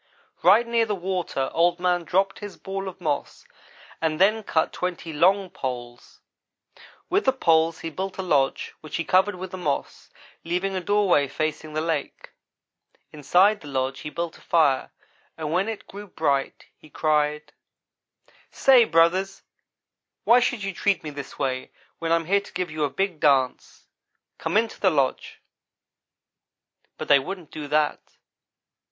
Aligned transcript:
"Right 0.41 0.65
near 0.65 0.87
the 0.87 0.95
water 0.95 1.51
Old 1.53 1.79
man 1.79 2.05
dropped 2.05 2.39
his 2.39 2.57
ball 2.57 2.87
of 2.87 2.99
moss 2.99 3.45
and 4.01 4.19
then 4.19 4.41
cut 4.41 4.73
twenty 4.73 5.13
long 5.13 5.51
poles. 5.51 6.21
With 7.07 7.25
the 7.25 7.31
poles 7.31 7.81
he 7.81 7.91
built 7.91 8.17
a 8.17 8.23
lodge 8.23 8.73
which 8.81 8.95
he 8.95 9.03
covered 9.03 9.35
with 9.35 9.51
the 9.51 9.59
moss, 9.59 10.09
leaving 10.43 10.75
a 10.75 10.81
doorway 10.81 11.27
facing 11.27 11.73
the 11.73 11.81
lake. 11.81 12.31
Inside 13.11 13.61
the 13.61 13.67
lodge 13.67 13.99
he 13.99 14.09
built 14.09 14.39
a 14.39 14.41
fire 14.41 14.89
and 15.37 15.51
when 15.53 15.69
it 15.69 15.85
grew 15.85 16.07
bright 16.07 16.65
he 16.75 16.89
cried: 16.89 17.53
"'Say, 18.49 18.85
brothers, 18.85 19.43
why 20.23 20.39
should 20.39 20.63
you 20.63 20.73
treat 20.73 21.03
me 21.03 21.11
this 21.11 21.37
way 21.37 21.69
when 21.99 22.11
I 22.11 22.15
am 22.15 22.25
here 22.25 22.41
to 22.41 22.53
give 22.53 22.71
you 22.71 22.83
a 22.85 22.89
big 22.89 23.19
dance? 23.19 23.85
Come 24.39 24.57
into 24.57 24.79
the 24.79 24.89
lodge,' 24.89 25.39
but 26.97 27.07
they 27.07 27.19
wouldn't 27.19 27.51
do 27.51 27.67
that. 27.67 27.99